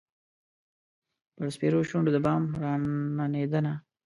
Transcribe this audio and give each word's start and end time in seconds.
پر 1.35 1.47
سپیرو 1.55 1.81
شونډو 1.89 2.11
د 2.15 2.17
بام 2.25 2.43
راننېدمه 2.61 3.73